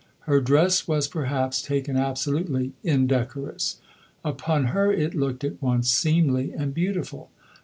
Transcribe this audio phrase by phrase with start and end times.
[0.21, 3.77] Her dress was, perhaps, taken absolutely, indecorous.
[4.25, 7.29] Upon her it looked at once seemly and beautiful.